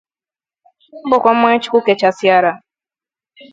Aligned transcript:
ọ 1.03 1.07
bụkwa 1.09 1.31
mmanya 1.35 1.61
chukwu 1.63 1.79
kechasịara 1.85 2.51